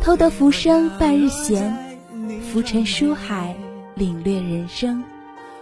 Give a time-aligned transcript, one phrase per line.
[0.00, 1.76] 偷得浮生半日闲，
[2.50, 3.54] 浮沉书海，
[3.94, 5.04] 领略人生。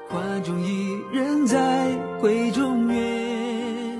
[0.09, 1.89] 画中伊人在
[2.23, 3.99] 闺中月，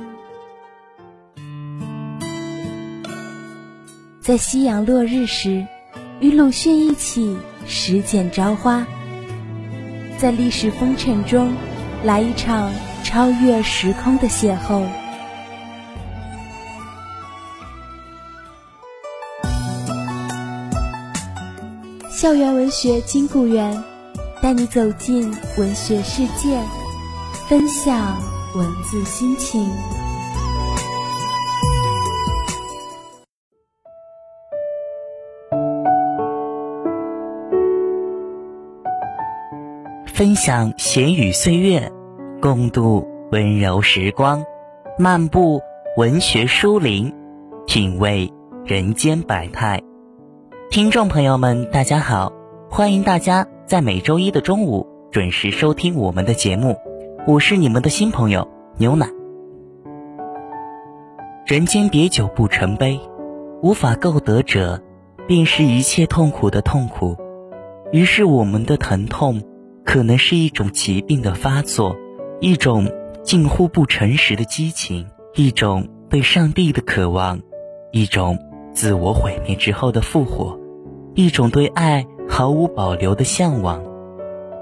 [4.21, 5.67] 在夕阳落日时，
[6.21, 8.87] 与鲁迅一起拾捡朝花，
[10.19, 11.53] 在历史风尘中
[12.05, 14.87] 来一场超越时空的邂逅。
[22.29, 23.83] 校园文学金谷园，
[24.43, 26.61] 带你走进文学世界，
[27.49, 28.19] 分享
[28.55, 29.67] 文字心情。
[40.05, 41.91] 分享闲语岁月，
[42.43, 44.45] 共度温柔时光，
[44.99, 45.63] 漫步
[45.97, 47.11] 文学书林，
[47.67, 48.31] 品味
[48.67, 49.83] 人间百态。
[50.71, 52.31] 听众朋友们，大家好！
[52.69, 56.77] 欢迎大家在每周一的中午准时收听我们的节目，
[57.27, 59.09] 我是你们的新朋友牛奶。
[61.47, 63.01] 人间别久不成悲，
[63.63, 64.83] 无法够得者，
[65.27, 67.17] 便是一切痛苦的痛苦。
[67.91, 69.43] 于是我们的疼痛，
[69.87, 71.97] 可能是一种疾病的发作，
[72.41, 72.93] 一种
[73.23, 77.41] 近乎不诚实的激情，一种对上帝的渴望，
[77.91, 78.39] 一种。
[78.75, 80.58] 自我毁灭之后的复活，
[81.19, 83.83] 一种对爱毫无保留的向往。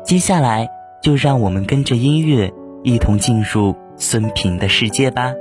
[0.02, 0.66] 接下来，
[1.02, 2.50] 就让我们跟着音乐
[2.82, 5.34] 一同进入孙平的世界吧。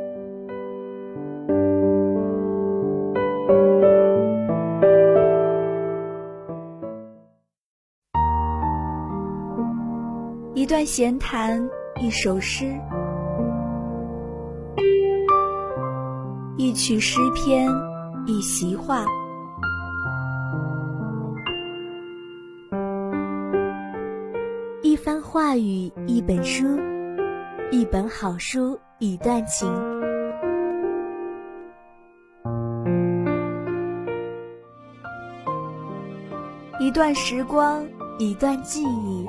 [10.53, 11.65] 一段闲谈，
[12.01, 12.75] 一首诗，
[16.57, 17.71] 一曲诗篇。
[18.27, 19.05] 一席话，
[25.55, 26.65] 话语，一本书，
[27.71, 29.71] 一本好书，一段情，
[36.77, 37.87] 一段时光，
[38.19, 39.25] 一段记忆，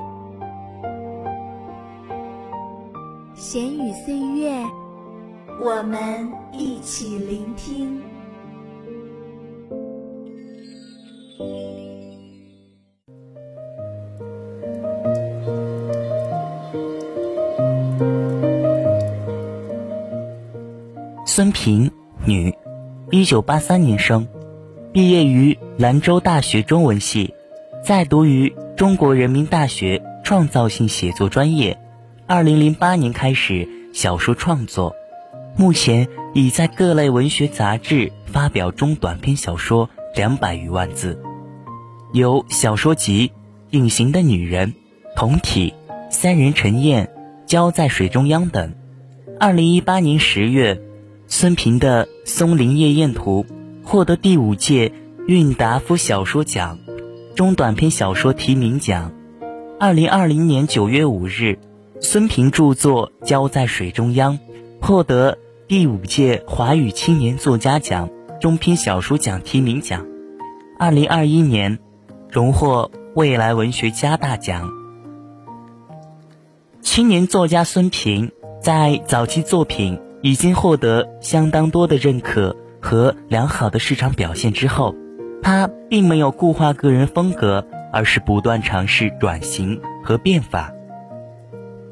[3.33, 4.61] 闲语岁月，
[5.61, 8.01] 我们一起聆听。
[21.37, 21.91] 孙平，
[22.25, 22.51] 女，
[23.11, 24.27] 一九八三年生，
[24.91, 27.35] 毕业于兰州大学中文系，
[27.83, 31.77] 在读于中国人民大学创造性写作专业。
[32.25, 34.95] 二零零八年开始小说创作，
[35.55, 41.21] 目前已在各类文学杂志发表中短篇小说两百余万字，
[42.13, 43.27] 有小说集
[43.69, 44.69] 《隐形的女人》
[45.15, 45.75] 《同体》
[46.11, 47.05] 《三人成宴》
[47.45, 48.73] 《交在水中央》等。
[49.39, 50.81] 二零一八年十月。
[51.29, 53.45] 孙平的《松林夜宴图》
[53.87, 54.93] 获得第五届
[55.27, 56.79] 韵达夫小说奖
[57.35, 59.11] 中短篇小说提名奖。
[59.77, 61.59] 二零二零年九月五日，
[61.99, 64.39] 孙平著作《交在水中央》
[64.81, 68.09] 获得第五届华语青年作家奖
[68.39, 70.07] 中篇小说奖提名奖。
[70.79, 71.77] 二零二一年，
[72.31, 74.71] 荣获未来文学家大奖。
[76.81, 79.99] 青年作家孙平在早期作品。
[80.21, 84.95] 已经获得相当多的认可和良好的市场表现之后，
[85.41, 90.73] 他并没有固化个人风格，而是不断尝试转型和变法。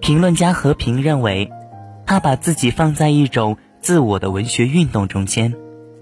[0.02, 1.52] 评论家和平认为，
[2.06, 5.54] 他把自己放在一种自我的文学运动中间，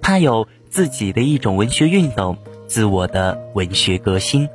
[0.02, 2.38] 他有自己的一种文学运动，
[2.68, 4.50] 自我的文学革新，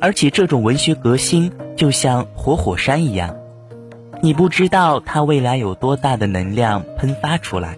[0.00, 3.36] 而且这种文学革新就像活火山一样。
[4.24, 7.76] 你不知道他未来有多大的能量喷发出来。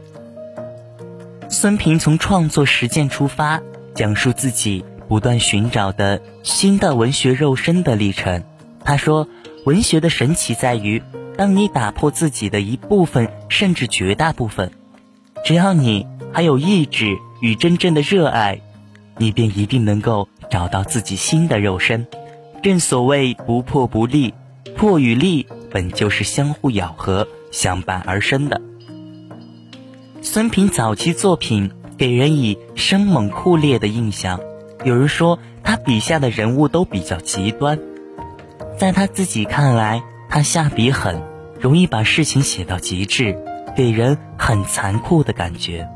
[1.48, 3.60] 孙平从创作实践出发，
[3.96, 8.44] 讲述自己不断寻找的新的文学肉身的历程。
[8.84, 9.26] 他说
[9.66, 11.02] ：“文学的神奇在于，
[11.37, 14.70] 当你打破自己的一部分，甚至绝大部分，
[15.44, 18.60] 只要你还有意志与真正的热爱，
[19.16, 22.06] 你便一定能够找。”到自己新的肉身。
[22.62, 24.32] 正所谓不破不立，
[24.74, 28.60] 破与立本就是相互咬合、相伴而生的。
[30.22, 34.40] 孙平早期作品给人以生猛酷烈的印象，
[34.84, 37.78] 有人说他笔下的人物都比较极端，
[38.76, 41.22] 在他自己看来，他下笔狠，
[41.60, 43.38] 容易把事情写到极致，
[43.76, 45.88] 给人很残酷的感觉。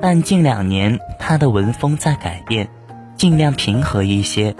[0.00, 2.68] 但近两年他的文风在改变，
[3.16, 4.56] 尽量平和一些。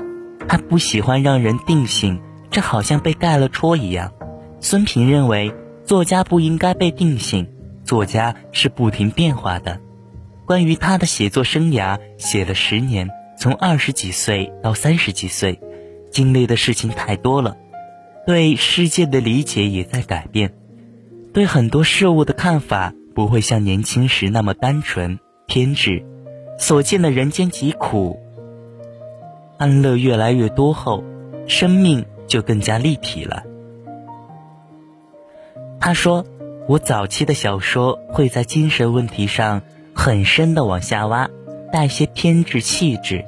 [0.48, 2.20] 他不喜欢让人定性，
[2.52, 4.12] 这好像被盖了戳一样。
[4.60, 5.52] 孙平认为，
[5.84, 7.48] 作家不应该被定性，
[7.82, 9.80] 作家是不停变化的。
[10.46, 13.08] 关于他的写作生涯，写了十年，
[13.38, 15.58] 从二十几岁到三十几岁，
[16.10, 17.56] 经历的事情太多了，
[18.26, 20.52] 对世界的理解也在改变，
[21.32, 26.04] 对很多事物的看法不会像年轻时那么单纯偏执，
[26.58, 28.20] 所见的人间疾苦。
[29.58, 31.02] 安乐越来越多后，
[31.46, 33.42] 生命就更加立体了。
[35.78, 36.24] 他说
[36.66, 39.60] ：“我早期的小说会在精神问题上
[39.92, 41.28] 很深的往下挖，
[41.70, 43.26] 带些偏执气质。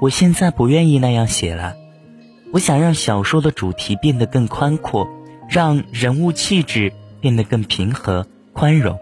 [0.00, 1.74] 我现在不愿意那样写了，
[2.54, 5.06] 我想让小说的主题变得更宽阔，
[5.46, 8.98] 让人物气质变得更平和宽容。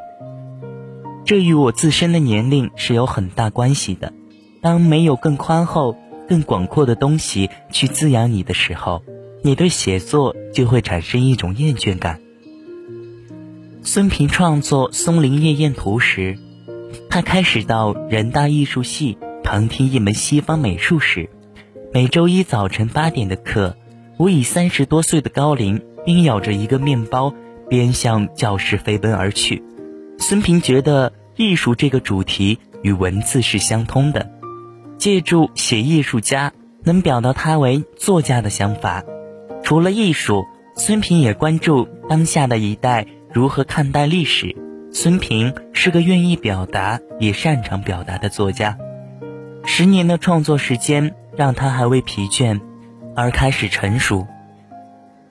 [1.24, 4.12] 这与我自身的年龄是有很大关系的。
[4.60, 5.94] 当没有更宽厚。”
[6.28, 9.02] 更广阔的东西去滋养你的时候，
[9.44, 12.20] 你对写作就会产生一种厌倦感。
[13.82, 16.38] 孙平创作《松林夜宴图》时，
[17.10, 21.28] 他开始到人大艺术系旁听一门西方美术史。
[21.92, 23.76] 每周一早晨八点的课，
[24.16, 27.34] 我以三十多岁的高龄，边咬着一个面包，
[27.68, 29.64] 边向教室飞奔而去。
[30.18, 34.30] 孙平觉得艺术这个主题与文字是相通的。
[34.98, 36.52] 借助写艺术家
[36.84, 39.02] 能表达他为作家的想法，
[39.72, 44.54] 除了艺术，孙平也关注当下的一代如何看待历史。
[44.92, 48.76] 孙平是个愿意表达也擅长表达的作家，
[49.64, 52.60] 十年的创作时间让他还未疲倦，
[53.16, 54.26] 而开始成熟。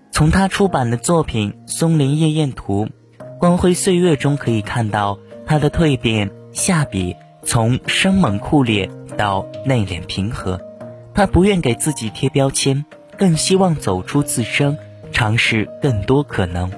[0.10, 2.86] 从他出版的作品《松林夜宴图》
[3.38, 8.90] 《光辉岁月》中可以看到他的蜕变，下笔从生猛酷烈。
[9.16, 10.60] 到内敛平和，
[11.14, 12.86] 他不愿给自己贴标签，
[13.22, 14.80] 更希望走出自身，
[15.12, 16.72] 尝试更多可能。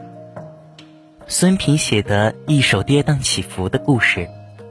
[1.25, 4.27] 孙平写的一首跌宕起伏的故事，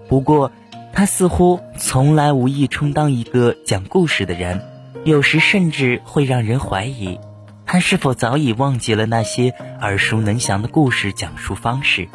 [0.06, 0.52] 不过
[0.92, 4.60] 他似乎从来无意充当一个讲故事的人，
[5.04, 7.18] 有时甚至会让人怀疑，
[7.64, 12.06] 他是否早已忘记了那些耳熟能详的故事讲述方式。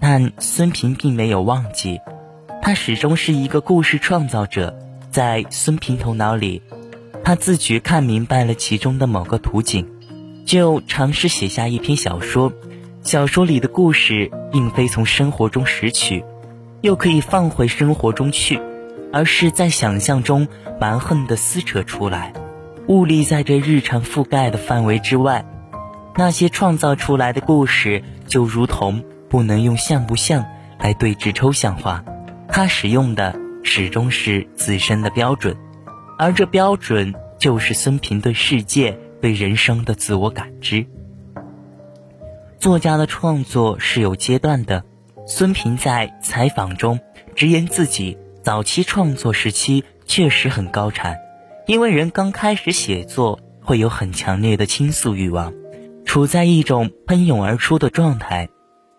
[0.00, 2.00] 但孙平并没有忘记，
[2.62, 4.74] 他始终是一个故事创造者。
[5.10, 6.62] 在孙平头脑里，
[7.24, 9.86] 他自觉看明白了其中的某个图景，
[10.44, 12.52] 就尝试写下一篇小说。
[13.02, 16.24] 小说里的故事并非从生活中拾取，
[16.80, 18.60] 又可以放回生活中去，
[19.12, 20.46] 而是在想象中
[20.80, 22.32] 蛮横地撕扯出来，
[22.88, 25.44] 物立在这日常覆盖的范围之外。
[26.16, 30.44] 那些创造出来的故事，就如同不能用像不像
[30.78, 32.04] 来对峙抽象化，
[32.48, 33.40] 他使用的。
[33.64, 35.56] 始终是自身的标准，
[36.22, 40.86] 而这标准就是孙平对世界、对人生的自我感知。
[42.60, 44.84] 作家的创作是有阶段的，
[45.26, 47.00] 孙平在采访中
[47.34, 51.16] 直言自己早期创作时期确实很高产，
[51.66, 55.52] 因为人刚开始写作会有很强烈的倾诉欲望，
[56.04, 58.48] 处在一种喷涌而出的状态，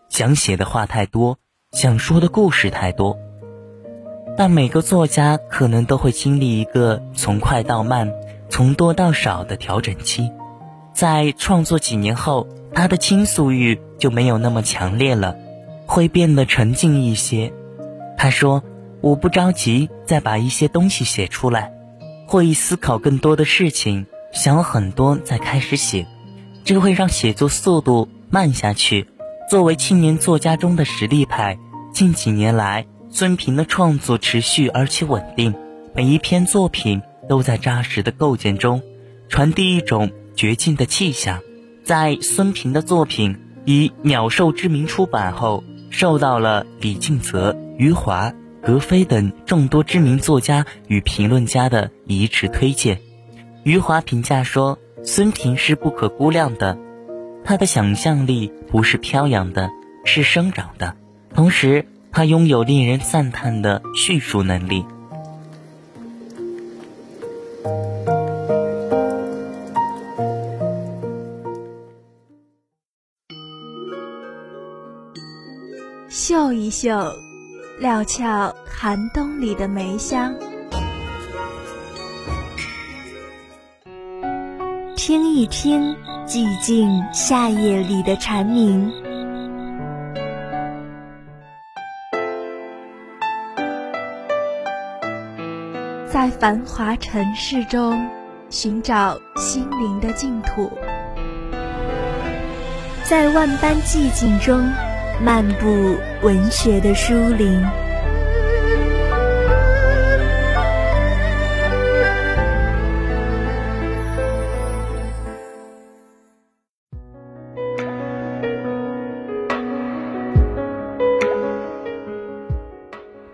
[0.10, 1.40] 想写的话太多，
[1.72, 3.18] 想说的故事太多。
[4.36, 8.12] 但每个作家可能都会经历一个从快到慢、
[8.50, 10.32] 从多到少的调整期，
[10.94, 15.36] 在创作几年后，他的倾诉欲就没有那么强烈了，
[15.86, 17.54] 会变得沉静一些。
[18.18, 18.64] 他说
[19.02, 21.72] ：“我不着急再把一些东西写出来，
[22.28, 26.08] 会思考更多的事情，想很多再开始写，
[26.64, 29.08] 这会让写作速度慢下去。”
[29.50, 31.60] 作为青年作家中的实力派，
[31.94, 32.88] 近几年来。
[33.16, 35.54] 孙平的创作持续而且稳定，
[35.94, 38.82] 每一篇作品都在扎实的构建中
[39.30, 41.40] 传递一种绝境的气象。
[41.84, 53.00] 在孙平的作品以《鸟兽》之名出版后，受到了李敬泽、余华、格非等众多知名作家与评论家的一致推荐。
[53.62, 56.80] 余华评价说：“孙平是不可估量的，
[57.46, 59.70] 他的想象力不是飘扬的，
[60.04, 60.96] 是生长的，
[61.36, 64.86] 同时。”他拥有令人赞叹的叙述能力。
[76.08, 77.12] 嗅一嗅，
[77.80, 80.32] 料峭寒冬里的梅香。
[84.96, 85.96] 听一听，
[86.28, 88.90] 寂静夏夜里的蝉鸣。
[96.24, 98.10] 在繁华尘世中
[98.50, 100.72] 寻找心灵的净土，
[103.04, 104.58] 在万般寂静中
[105.22, 107.62] 漫步文学的书林。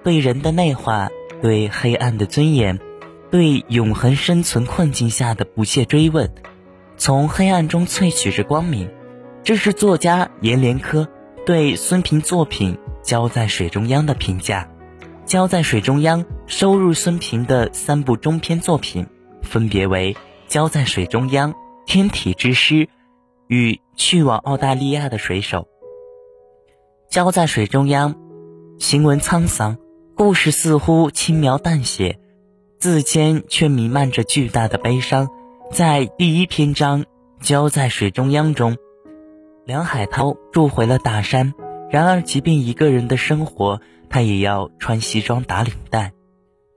[0.03, 1.07] 对人的内化，
[1.41, 2.79] 对黑暗的尊严，
[3.31, 6.33] 对永恒生存困境下的不懈追问，
[6.97, 8.89] 从黑暗中萃取着光明。
[9.43, 11.07] 这是作家阎连科
[11.45, 14.69] 对孙平作品《浇在水中央》的评价。
[15.25, 19.07] 《浇在水中央》收入孙平的三部中篇作品，
[19.41, 20.13] 分别为
[20.47, 21.53] 《浇在水中央》
[21.85, 22.75] 《天体之诗》
[23.47, 25.59] 与《去往澳大利亚的水手》。
[27.09, 28.13] 《浇在水中央》
[28.79, 29.77] 行文沧桑。
[30.19, 32.19] 故事似乎轻描淡写，
[32.77, 35.29] 字间却弥漫着巨大的悲伤。
[35.71, 37.03] 在第一篇章
[37.39, 38.75] 《浇在水中央》中，
[39.65, 41.53] 梁海涛住回了大山。
[41.89, 46.11] 然而，即便一个人的生活，他也要穿西装打领带；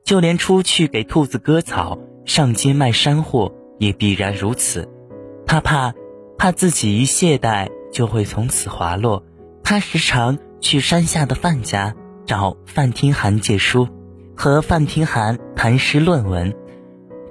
[0.04, 4.88] 就连出去给兔子割草、上街卖山货，也必然如此。
[5.48, 5.94] 他怕，
[6.38, 9.24] 怕自己一懈怠就会从此滑落。
[9.64, 11.96] 他时常去山下的范家。
[12.24, 13.88] 找范听寒借书，
[14.36, 16.54] 和范听寒谈诗论文，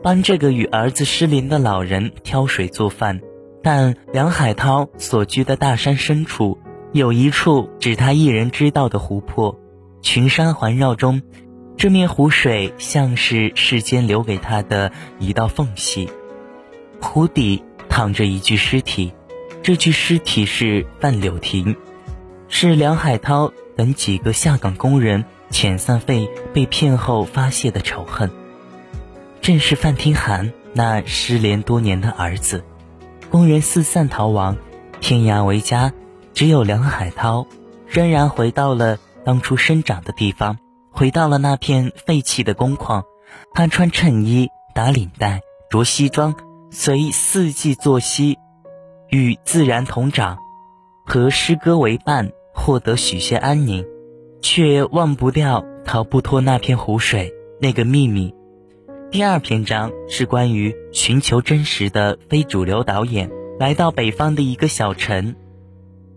[0.03, 3.21] 帮这个与儿子失联的老人挑水做饭。
[3.63, 6.57] 但梁海涛所居的大山深处，
[6.91, 9.59] 有一处只他一人知道的湖泊，
[10.01, 11.21] 群山环绕中，
[11.77, 16.09] 这面湖水像是世间留给他的一道缝隙。
[16.99, 19.13] 湖底躺着一具尸体，
[19.61, 21.75] 这具尸体是范柳亭，
[22.47, 23.53] 是梁海涛。
[23.81, 28.29] 等几个下岗工人遣散费被骗后发泄的仇恨，
[29.41, 32.63] 正是范听寒那失联多年的儿子。
[33.31, 34.55] 工人四散逃亡，
[34.99, 35.93] 天涯为家，
[36.35, 37.47] 只有梁海涛
[37.87, 40.59] 仍然回到了当初生长的地方，
[40.91, 43.03] 回到了那片废弃的工矿。
[43.55, 46.35] 他穿衬衣，打领带，着西装，
[46.69, 48.37] 随四季作息，
[49.09, 50.37] 与自然同长，
[51.03, 52.29] 和诗歌为伴。
[52.61, 53.83] 获得许些安宁，
[54.39, 58.35] 却忘不掉逃不脱那片湖水那个秘密。
[59.09, 65.35] 第二篇章是关于寻求真实的非主流导演来到北方的一个小城，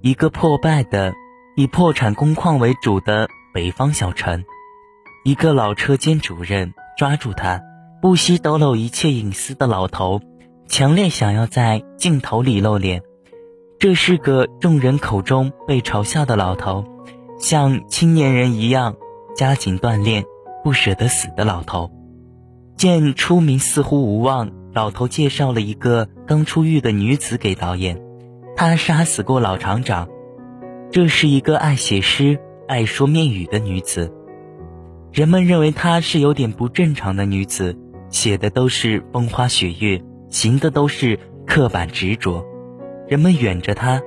[0.03, 1.15] 一个破败的
[1.57, 4.45] 以破产工矿为主的北方小城。
[5.25, 7.63] 一个老车间主任抓住他，
[8.03, 10.21] 不惜抖露一切隐私的老头，
[10.69, 13.01] 强烈想要在镜头里露脸。
[13.85, 16.87] 这是个众人口中被嘲笑的老头，
[17.39, 18.97] 像青年人一样
[19.37, 20.25] 加紧锻炼，
[20.63, 21.91] 不舍得死的老头。
[22.79, 28.01] 见出名似乎无望，老头介绍了一个刚出狱的女子给导演。
[28.57, 30.09] 她杀死过老厂长。
[30.91, 34.11] 这是一个爱写诗、爱说面语的女子。
[35.13, 37.77] 人们认为她是有点不正常的女子，
[38.09, 42.47] 写的都是风花雪月，行的都是刻板执着。
[43.07, 44.03] 人们远着他，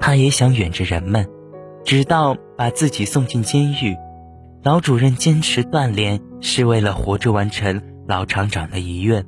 [0.00, 1.28] 他也想远着人们，
[1.84, 3.96] 直到把自己送进监狱。
[4.62, 9.24] 老主任坚持锻炼，是为了活着完成老厂长的遗愿，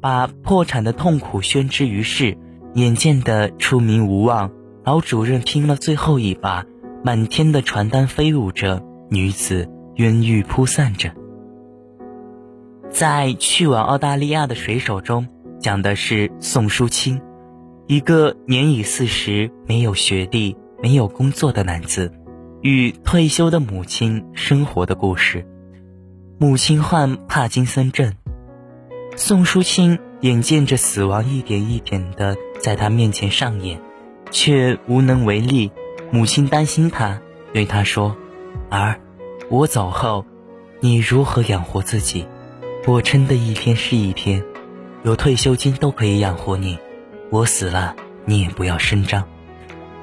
[0.00, 2.38] 把破产的痛苦宣之于世。
[2.74, 4.50] 眼见的出名无望，
[4.82, 6.64] 老主任拼了最后一把，
[7.04, 11.12] 满天的传单飞舞着，女子冤狱铺散着。
[12.90, 15.28] 在去往澳大利亚的水手中，
[15.60, 17.20] 讲的是宋淑清。
[17.86, 22.10] 一个年已四十、没有学历、没有工作的男子，
[22.62, 25.46] 与退休的母亲生活的故事。
[26.38, 28.14] 母亲患帕金森症，
[29.16, 33.78] 宋淑清眼见着死亡一点一点的在他面前上演，
[34.30, 35.70] 却无能为力。
[36.10, 37.20] 母亲担心他，
[37.52, 38.16] 对他说
[38.70, 38.98] ：“儿，
[39.50, 40.24] 我走后，
[40.80, 42.26] 你如何养活自己？
[42.86, 44.42] 我撑的一天是一天，
[45.02, 46.78] 有退休金都可以养活你。”
[47.34, 49.28] 我死了，你也不要声张。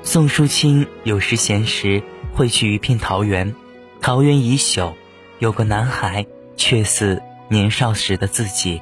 [0.03, 3.55] 宋淑清有时闲时会去一片桃园，
[4.01, 4.95] 桃园已朽，
[5.39, 6.25] 有个男孩，
[6.57, 8.81] 却似年少时的自己。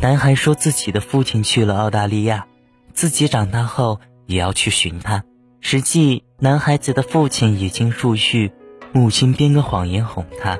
[0.00, 2.46] 男孩说自己的父亲去了澳大利亚，
[2.94, 5.22] 自己长大后也要去寻他。
[5.60, 8.50] 实际，男孩子的父亲已经入狱，
[8.92, 10.58] 母亲编个谎言哄他。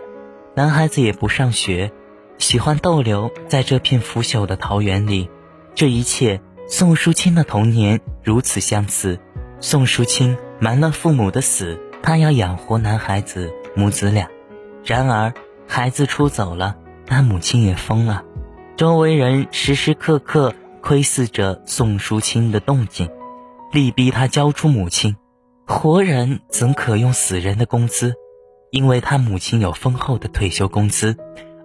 [0.55, 1.91] 男孩子也不上学，
[2.37, 5.31] 喜欢逗留在这片腐朽的桃园里。
[5.75, 9.19] 这一切，宋淑清的童年如此相似。
[9.61, 14.29] 宋淑清瞒了父母的死，她要养活男孩子母子俩。
[14.85, 15.33] 然而，
[15.67, 18.25] 孩子出走了，他母亲也疯了。
[18.77, 23.09] 周围人时时刻刻窥视着宋淑清的动静，
[23.73, 25.17] 力逼他交出母亲。
[25.67, 28.15] 活人怎可用死人的工资？
[28.71, 31.17] 因为他母亲有丰厚的退休工资，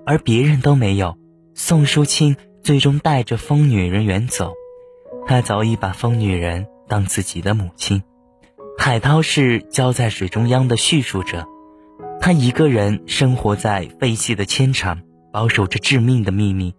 [0.05, 1.17] 而别人都没有。
[1.55, 4.53] 宋淑清最终带着疯女人远走，
[5.27, 8.01] 他早已把疯女人当自己的母亲。
[8.77, 11.47] 海涛是浇在水中央的叙述者。
[12.21, 16.75] 他一个人生活在废弃的铅厂，保守着致命的秘密。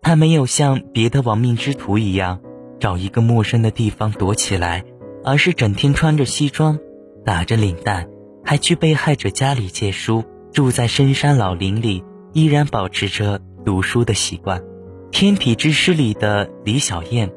[0.00, 2.40] 他没有像别的亡命之徒一样
[2.80, 4.84] 找一个陌生的地方躲起来，
[5.24, 6.78] 而是整天穿着西装，
[7.24, 8.08] 打着领带，
[8.44, 14.60] 还去被害者家里借书，住在深山老林里，依然保持着读书的习惯。
[15.10, 17.30] 《天体之诗》里的李小燕，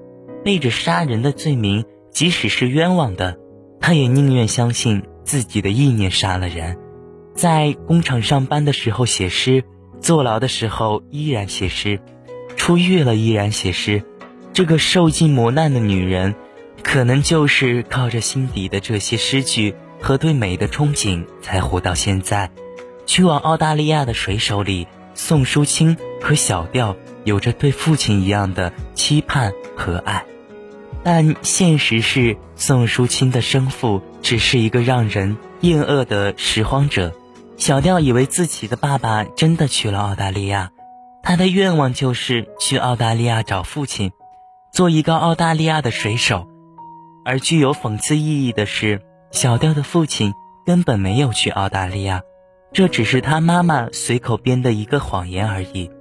[0.46, 3.40] 背着杀人的罪名，即使是冤枉的，
[3.82, 6.78] 他也宁愿相信自己的意念杀了人。
[7.34, 9.64] 在工厂上班的时候写诗，
[10.00, 12.00] 坐牢的时候依然写诗，
[12.56, 14.04] 出狱了依然写诗。
[14.54, 16.36] 这个受尽磨难的女人，
[16.84, 22.52] 可能就是靠着心底的这些诗句和对美的憧憬，才活到现在。
[23.08, 30.24] 去往澳大利亚的水手里，宋淑清和小调有着对父亲一样的期盼和爱，
[31.06, 37.14] 但现实是，宋淑清的生父只是一个让人厌恶的拾荒者。
[37.58, 40.72] 小调以为自己的爸爸真的去了澳大利亚，
[41.22, 44.14] 他的愿望就是去澳大利亚找父亲，
[44.74, 46.48] 做一个澳大利亚的水手。
[47.24, 50.34] 而具有讽刺意义的是，小调的父亲
[50.66, 52.24] 根本没有去澳大利亚，
[52.74, 55.92] 这只是他妈妈随口编的一个谎言而已。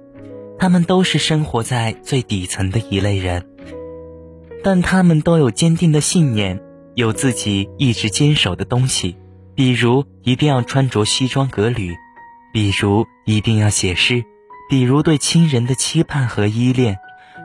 [0.57, 3.45] 他们都是生活在最底层的一类人，
[4.65, 6.59] 但他们都有坚定的信念，
[6.95, 9.15] 有自己一直坚守的东西。
[9.53, 11.93] 比如一定要穿着西装革履，
[12.51, 14.23] 比如一定要写诗，
[14.67, 16.97] 比如对亲人的期盼和依恋。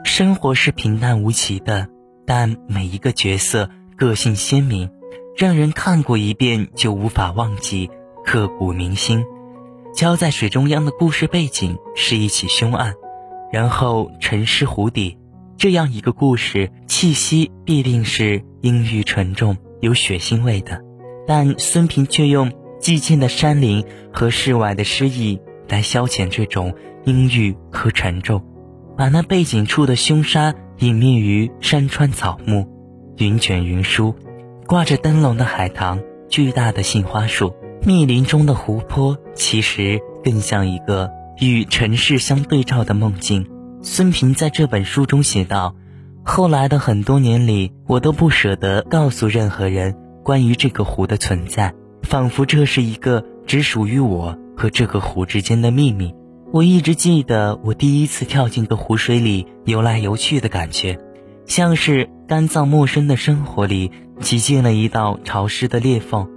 [0.02, 1.88] 生活是平淡无奇的，
[2.24, 4.90] 但每一个角色个性鲜明，
[5.36, 7.90] 让人看过一遍就无法忘记，
[8.24, 9.26] 刻骨铭心。
[9.94, 12.94] 敲在水中央的故事背景是一起凶案，
[13.52, 15.18] 然后沉尸湖底，
[15.60, 20.80] 这样一个故事气息必定是阴郁沉重、有血腥味的。
[21.26, 28.42] 但孙平却用寂静的山林和世外的诗意来消遣这种阴郁和沉重，
[28.96, 32.66] 把那背景处的凶杀隐秘于山川草木、
[33.18, 34.14] 云卷云舒、
[34.66, 37.52] 挂着灯笼的海棠、巨大的杏花树、
[37.84, 43.46] 密林中的湖泊，其实更像一个与尘世相对照的梦境。
[43.82, 45.74] 孙平在这本书中写道
[46.22, 56.14] ：“后来的很多年里，我都不舍得告诉任何人。”关于这个湖的存在，仿佛这是一个只属于我和这个湖之间的秘密。
[56.52, 60.98] 我一直记得我第一次跳进个湖水里游来游去的感觉，
[61.46, 63.90] 像是干燥陌生的生活里
[64.20, 66.28] 挤进了一道潮湿的裂缝。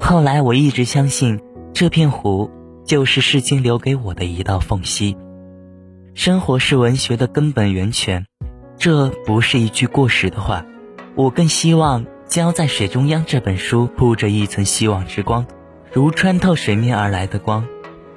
[0.00, 1.38] 后来我一直相信，
[1.74, 2.50] 这片湖
[2.86, 5.16] 就是世间留给我的一道缝隙。
[6.18, 8.26] 生活是文学的根本源泉，
[8.76, 10.66] 这不是一句过时的话。
[11.14, 12.04] 我更希望。
[12.26, 15.46] 浇在水中央这本书铺着一层希望之光，
[15.92, 17.66] 如穿透水面而来的光。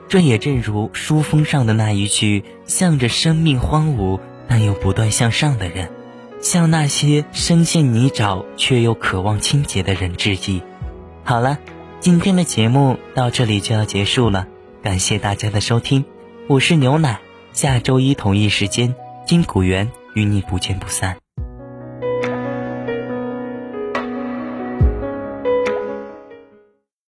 [0.09, 5.89] 这也正如书封上的那一句，向着生命荒芜但又不断向上的人，
[6.41, 10.61] 向那些深陷泥沼却又渴望清洁的人致意。
[11.23, 11.59] 好了，
[11.99, 14.47] 今天的节目到这里就要结束了，
[14.81, 16.03] 感谢大家的收听，
[16.47, 17.21] 我是牛奶，
[17.53, 18.93] 下周一同一时间
[19.25, 21.17] 金谷园与你不见不散。